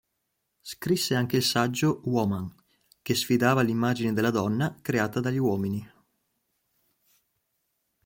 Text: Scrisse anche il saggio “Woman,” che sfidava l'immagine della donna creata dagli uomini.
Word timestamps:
Scrisse 0.61 1.13
anche 1.13 1.37
il 1.37 1.43
saggio 1.43 2.01
“Woman,” 2.05 2.51
che 3.03 3.13
sfidava 3.13 3.61
l'immagine 3.61 4.13
della 4.13 4.31
donna 4.31 4.75
creata 4.81 5.19
dagli 5.19 5.37
uomini. 5.37 5.91